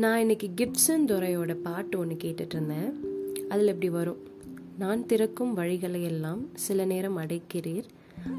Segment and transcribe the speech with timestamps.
[0.00, 3.00] நான் இன்னைக்கு கிப்சன் துரையோட பாட்டு ஒன்று கேட்டுட்டு இருந்தேன்.
[3.48, 4.18] அதில் இப்படி வரும்.
[4.78, 7.84] நான் திறக்கும் வழிகளை எல்லாம் சில நேரம் அடைக்கிறீர்.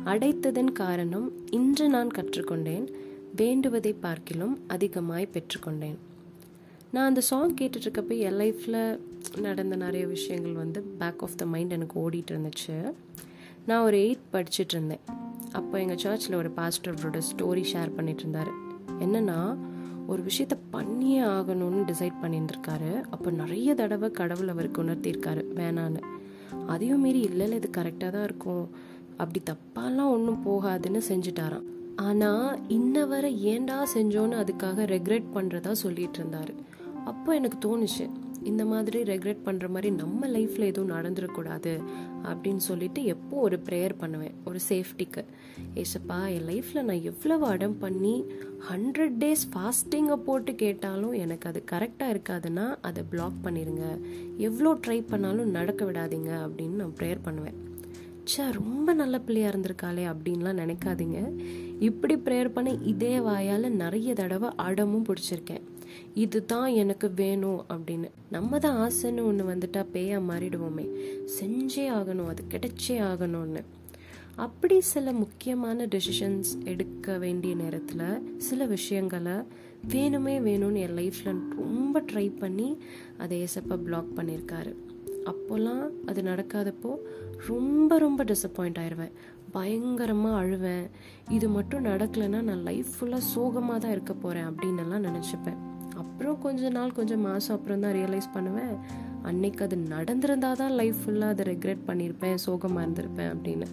[0.05, 2.93] அடைத்ததன் காரணம் இன்று நான் கற்றுக்கொண்டேன்.
[3.35, 5.95] வேண்டுவதை பார்க்கிலும் அதிகமாய் பெற்றுக்கொண்டேன்.
[6.91, 8.99] நான் அந்த சாங் கேட்டுட்ருக்கப்போ என் லைஃப்பில்
[9.37, 12.93] நடந்த நிறைய விஷயங்கள் வந்து பேக் ஆஃப் த மைண்ட் எனக்கு ஓடிட்டு இருந்துச்சு.
[13.65, 14.99] நான் ஒரு எயித் படிச்சுட்டு இருந்தேன்.
[15.51, 18.51] அப்போ எங்கள் சர்ச்சில் ஒரு பாஸ்டரோட ஸ்டோரி ஷேர் பண்ணிட்டு இருந்தார்.
[18.99, 19.57] என்னன்னா
[20.11, 22.91] ஒரு விஷயத்த பண்ணியே ஆகணும்னு டிசைட் பண்ணியிருந்திருக்காரு.
[23.15, 26.01] அப்போ நிறைய தடவை கடவுள் அவருக்கு உணர்த்தியிருக்காரு வேணான்னு.
[26.73, 28.65] அதையும் மீறி இல்லை இல்லை இது கரெக்டாக தான் இருக்கும்.
[29.21, 31.67] அப்படி தப்பாலாம் ஒன்றும் போகாதுன்னு செஞ்சுட்டாராம்.
[32.07, 32.47] ஆனால்
[32.77, 36.53] இன்ன வரை ஏன்டா செஞ்சோன்னு அதுக்காக ரெக்ரெட் பண்ணுறதா சொல்லிட்டு இருந்தாரு.
[37.11, 38.05] அப்போ எனக்கு தோணுச்சு
[38.43, 41.73] இந்த மாதிரி ரெக்ரெட் பண்ணுற மாதிரி நம்ம லைஃப்பில் எதுவும் நடந்துடக்கூடாது
[42.23, 44.35] அப்படின்னு சொல்லிட்டு எப்போ ஒரு ப்ரேயர் பண்ணுவேன்.
[44.45, 45.23] ஒரு சேஃப்டிக்கு
[45.75, 48.15] ஏசப்பா என் லைஃப்பில் நான் எவ்வளவு அடம் பண்ணி
[48.71, 53.85] ஹண்ட்ரட் டேஸ் ஃபாஸ்டிங்கை போட்டு கேட்டாலும் எனக்கு அது கரெக்டாக இருக்காதுன்னா அதை பிளாக் பண்ணிடுங்க
[54.37, 57.57] எவ்வளோ ட்ரை பண்ணாலும் நடக்க விடாதீங்க அப்படின்னு நான் ப்ரேயர் பண்ணுவேன்.
[58.29, 61.19] ச்சே ரொம்ப நல்ல பிள்ளையாக இருந்திருக்காளே அப்படின்லாம் நினைக்காதீங்க.
[61.79, 65.63] இப்படி ப்ரேயர் பண்ண இதே வாயால் நிறைய தடவை அடமும் பிடிச்சிருக்கேன்.
[66.13, 68.09] இதுதான் எனக்கு வேணும் அப்படின்னு.
[68.29, 70.87] நம்ம தான் ஆசைன்னு ஒன்று வந்துட்டா பேயா மாறிடுவோமே.
[71.39, 73.63] செஞ்சே ஆகணும் அது கிடைச்சே ஆகணும்னு.
[74.35, 79.33] அப்படி சில முக்கியமான டெசிஷன்ஸ் எடுக்க வேண்டிய நேரத்தில் சில விஷயங்களை
[79.87, 82.77] வேணுமே வேணும்னு என் லைஃப்பில் ரொம்ப ட்ரை பண்ணி
[83.17, 84.75] அதை ஏசப்பா பிளாக் பண்ணியிருக்காரு.
[85.25, 86.95] அப்போல்லாம் அது நடக்காதப்போ
[87.47, 89.11] ரொம்ப ரொம்ப டிசப்பாயிண்ட் ஆயிடுவேன்
[89.51, 90.85] பயங்கரமாக அழுவேன்.
[91.29, 95.59] இது மட்டும் நடக்கலைன்னா நான் லைஃப் ஃபுல்லாக சோகமாக தான் இருக்க போகிறேன் அப்படின்னு எல்லாம் நினச்சிப்பேன்.
[96.01, 98.75] அப்புறம் கொஞ்ச நாள் கொஞ்சம் மாதம் அப்புறம் தான் ரியலைஸ் பண்ணுவேன்
[99.29, 103.67] அன்னைக்கு அது நடந்திருந்தால் தான் லைஃப் ஃபுல்லாக அதை ரெக்ரெட் பண்ணியிருப்பேன் சோகமாக இருந்திருப்பேன் அப்படின்னு.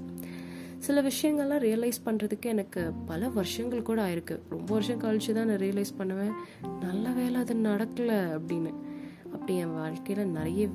[0.86, 4.36] சில விஷயங்கள்லாம் ரியலைஸ் பண்ணுறதுக்கு எனக்கு பல வருஷங்கள் கூட ஆயிருக்கு.
[4.48, 6.34] ரொம்ப வருஷம் கழிச்சு தான் நான் ரியலைஸ் பண்ணுவேன்
[6.80, 8.72] நல்ல வேலை அது நடக்கலை அப்படின்னு.
[9.32, 10.68] அப்படி என் வாழ்க்கையில் நிறைய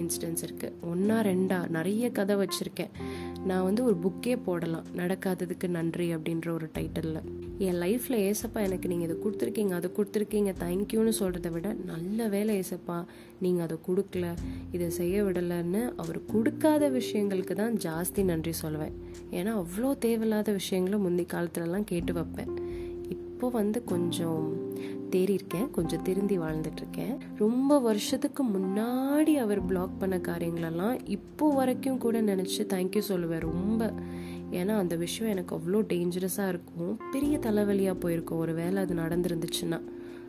[0.00, 2.92] இன்சிடென்ட்ஸ் இருக்குது ஒன்றா ரெண்டா நிறைய கதை வச்சுருக்கேன்.
[3.48, 7.22] நான் வந்து ஒரு புக்கே போடலாம் நடக்காததுக்கு நன்றி அப்படின்ற ஒரு டைட்டிலில்
[7.66, 12.96] என் லைஃப்பில் ஏசப்பா எனக்கு நீங்கள் இதை கொடுத்துருக்கீங்க அதை கொடுத்துருக்கீங்க தேங்க்யூன்னு சொல்கிறத விட நல்ல வேலை ஏசப்பா.
[13.44, 14.26] நீங்கள் அதை கொடுக்கல
[14.72, 18.96] இதை செய்ய விடலைன்னு அவர் கொடுக்காத விஷயங்களுக்கு தான் ஜாஸ்தி நன்றி சொல்லுவேன்
[19.30, 22.52] ஏன்னா அவ்வளோ தேவையில்லாத விஷயங்களும் முந்தி காலத்துலலாம் கேட்டு வைப்பேன்.
[23.14, 24.42] இப்போ வந்து கொஞ்சம்
[25.12, 32.20] தேறியிருக்கேன் கொஞ்சம் திருந்தி வாழ்ந்துட்டு இருக்கேன் ரொம்ப வருஷத்துக்கு முன்னாடி அவர் பிளாக் பண்ண காரியங்களெல்லாம் இப்போ வரைக்கும் கூட
[32.30, 33.90] நினச்சி தேங்க்யூ சொல்லுவேன் ரொம்ப.
[34.52, 36.98] ஏன்னா அந்த விஷயம் எனக்கு அவ்வளோ டேஞ்சரஸாக இருக்கும்.
[37.12, 38.38] பெரிய தலைவலியாக போயிருக்கும்.
[38.38, 39.80] ஒரு வேலை அது நடந்துருந்துச்சுன்னா.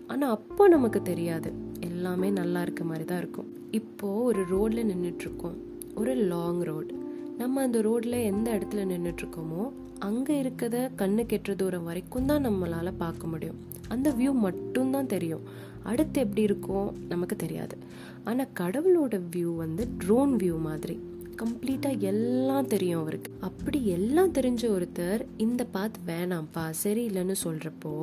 [0.08, 1.54] ஆனால் அப்போ நமக்கு தெரியாது.
[1.80, 3.50] எல்லாமே நல்லா இருக்க மாதிரி தான் இருக்கும்.
[3.72, 5.58] இப்போது ஒரு ரோடில் நின்றுட்டுருக்கோம்
[5.96, 7.02] ஒரு லாங் ரோடு
[7.38, 9.64] நம்ம அந்த ரோட்டில் எந்த இடத்துல நின்றுட்டுருக்கோமோ
[10.00, 13.60] அங்கே இருக்கிறத கண்ணு கெட்டுற தூரம் வரைக்கும் தான் நம்மளால் பார்க்க முடியும்.
[13.88, 15.44] அந்த வியூ மட்டும்தான் தெரியும்.
[15.84, 16.94] அடுத்து எப்படி இருக்கும்?
[17.10, 17.78] நமக்கு தெரியாது.
[18.24, 21.00] ஆனால் கடவுளோட வியூ வந்து ட்ரோன் வியூ மாதிரி.
[21.42, 23.32] கம்ப்ளீட்டாக எல்லாம் தெரியும் அவருக்கு.
[23.40, 27.94] அப்படி எல்லாம் தெரிஞ்ச ஒருத்தர் இந்த பாத் வேணாம்ப்பா சரியில்லைன்னு சொல்கிறப்போ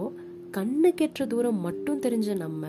[0.52, 2.66] கண்ணு கெட்டுற தூரம் மட்டும் தெரிஞ்ச நம்ம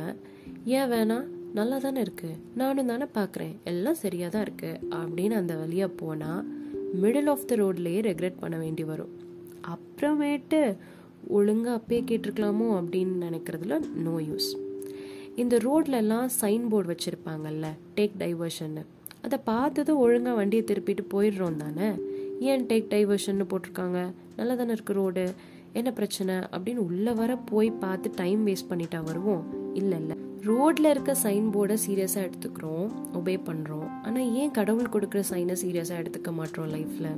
[0.65, 5.91] ஏன் வேணாம் நல்லா தானே இருக்குது நானும் தானே பார்க்குறேன் எல்லாம் சரியாக தான் இருக்குது அப்படின்னு அந்த வழியாக
[5.95, 6.43] போனால்
[7.01, 9.11] மிடில் ஆஃப் த ரோட்லேயே ரெக்ரெட் பண்ண வேண்டி வரும்.
[9.73, 10.77] அப்புறமேட்டு
[11.27, 12.67] ஒழுங்காக அப்பயே கேட்டிருக்கலாமோ?
[12.79, 14.49] அப்படின்னு நினைக்கிறதுல நோ யூஸ்
[15.35, 18.83] இந்த ரோட்லலாம் சைன் போர்டு வச்சுருப்பாங்கல்ல டேக் டைவர்ஷன்னு
[19.21, 21.89] அதை பார்த்ததும் ஒழுங்காக வண்டியை திருப்பிட்டு போயிடுறோம் தானே?
[22.39, 23.99] ஏன் டேக் டைவர்ஷன்னு போட்டிருக்காங்க?
[24.35, 25.25] நல்லா தானே இருக்கு ரோடு
[25.73, 26.35] என்ன பிரச்சனை?
[26.35, 29.43] அப்படின்னு உள்ளே வர போய் பார்த்து டைம் வேஸ்ட் பண்ணிட்டா வருவோம்.
[29.73, 30.15] இல்லை இல்லை.
[30.45, 32.87] ரோட்ல இருக்க சைன் போர்டை சீரியஸாக எடுத்துக்கிறோம்.
[33.13, 37.11] ஒபே பண்ணுறோம் ஆனால் ஏன் கடவுள் கொடுக்குற சைனை சீரியஸாக எடுத்துக்க மாட்டோம் லைஃப்பில்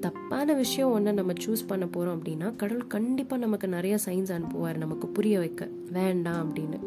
[0.00, 5.06] தப்பான விஷயம் ஒன்று நம்ம சூஸ் பண்ண போகிறோம் அப்படின்னா கடவுள் கண்டிப்பாக நமக்கு நிறைய சைன்ஸ் அனுப்புவார் நமக்கு
[5.08, 5.68] புரிய வைக்க.
[5.90, 6.80] வேண்டாம் அப்படின்னு.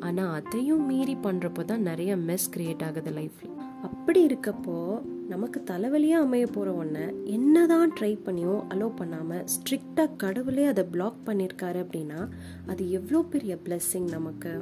[0.00, 3.53] ஆனால் அதையும் மீறி பண்ணுறப்போ தான் நிறைய மெஸ் கிரியேட் ஆகுது லைஃப்பில்
[4.06, 10.84] அப்படி இருக்கப்போ நமக்கு தலைவலியாக அமைய போகிற ஒன்றை என்னதான் ட்ரை பண்ணியோ அலோவ் பண்ணாமல் ஸ்ட்ரிக்டாக கடவுளே அதை
[10.84, 12.28] பிளாக் பண்ணியிருக்காரு அப்படின்னா
[12.66, 14.52] அது எவ்வளோ பெரிய பிளெஸ்ஸிங் நமக்கு?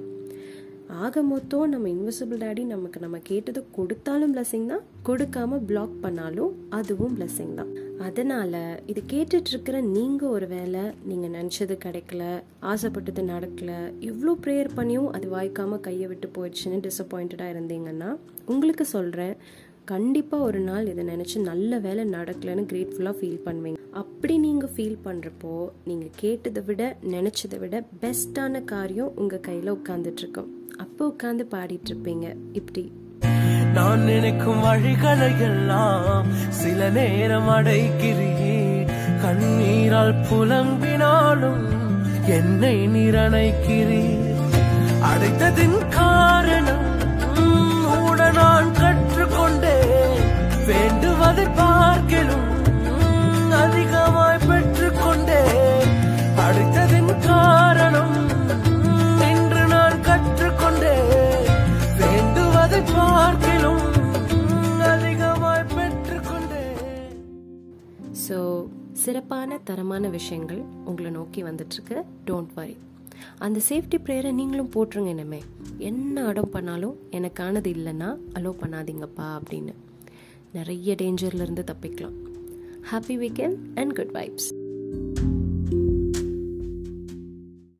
[1.00, 7.14] ஆக மொத்தம் நம்ம இன்விசிபிள் டேடி நமக்கு நம்ம கேட்டது கொடுத்தாலும் பிளஸிங் தான் கொடுக்காம பிளாக் பண்ணாலும் அதுவும்
[7.16, 7.70] பிளஸிங் தான்.
[8.00, 12.22] அதனால இது கேட்டுட்டு இருக்கிற நீங்க ஒரு வேலை நீங்க நினைச்சது கிடைக்கல
[12.62, 18.10] ஆசைப்பட்டது நடக்கல எவ்வளோ ப்ரேயர் பண்ணியும் அது வாய்க்காம கையை விட்டு போயிடுச்சுன்னு டிசப்பாயிண்டடா இருந்தீங்கன்னா
[18.46, 19.34] உங்களுக்கு சொல்றேன்
[19.84, 23.78] கண்டிப்பா ஒரு நாள் இதை நினைச்சு நல்ல வேலை நடக்கலைன்னு கிரேட்ஃபுல்லா ஃபீல் பண்ணுவீங்க.
[23.92, 26.82] அப்படி நீங்க ஃபீல் பண்றப்போ நீங்க கேட்டதை விட
[27.14, 32.84] நினச்சதை விட பெஸ்ட்டான காரியம் உங்க கையில உட்காந்துட்ருக்கோம் அப்போ உட்காந்து பாடிட்டு இருப்பீங்க இப்படி.
[33.74, 38.58] நான் நினைக்கும் வழிகளை எல்லாம் சில நேரம் அடைக்கிறியே.
[39.24, 41.66] கண்ணீரால் புலம்பினாலும்
[42.38, 44.30] என்னை நிரணைக்கிறீர்.
[45.10, 46.88] அடைத்ததின் காரணம்
[47.36, 48.70] கூட நான்
[49.24, 50.14] கற்றுக்கொண்டேன்
[50.68, 52.48] வேண்டுவதை பார்க்கலும்
[53.56, 55.36] அதிகமாய் பெற்றுக்கொண்டு
[56.44, 58.16] அடுத்ததின் காரணம்
[59.28, 61.46] இன்று நான் கற்றுக்கொண்டேன்
[62.00, 63.84] வேண்டுவதை பார்க்கலும்
[64.88, 66.62] அதிகமாய் பெற்றுக்கொண்டு.
[68.24, 68.38] ஸோ
[69.04, 72.76] சிறப்பான தரமான விஷயங்கள் உங்களை நோக்கி வந்துட்டுருக்கு டோன்ட் வரி
[73.38, 75.40] அந்த சேஃப்டி ப்ரேயரை நீங்களும் போட்டுருங்க என்னமே
[75.76, 79.74] என்ன அடம் பண்ணாலும் எனக்கானது இல்லைன்னா அலோவ் பண்ணாதீங்கப்பா அப்படின்னு.
[80.52, 82.16] நிறைய டேஞ்சர்லேருந்து தப்பிக்கலாம்.
[82.92, 84.61] Happy weekend and good vibes